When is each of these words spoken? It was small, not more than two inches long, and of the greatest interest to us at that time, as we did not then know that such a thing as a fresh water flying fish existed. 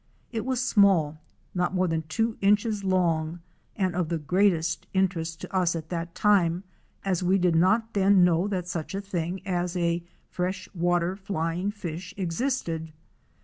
It 0.31 0.45
was 0.47 0.65
small, 0.65 1.19
not 1.53 1.75
more 1.75 1.87
than 1.87 2.01
two 2.09 2.35
inches 2.41 2.83
long, 2.83 3.39
and 3.75 3.93
of 3.95 4.09
the 4.09 4.17
greatest 4.17 4.87
interest 4.95 5.39
to 5.41 5.55
us 5.55 5.75
at 5.75 5.89
that 5.89 6.15
time, 6.15 6.63
as 7.05 7.21
we 7.21 7.37
did 7.37 7.55
not 7.55 7.93
then 7.93 8.23
know 8.23 8.47
that 8.47 8.67
such 8.67 8.95
a 8.95 8.99
thing 9.01 9.45
as 9.45 9.77
a 9.77 10.01
fresh 10.27 10.67
water 10.73 11.15
flying 11.15 11.69
fish 11.69 12.15
existed. 12.17 12.91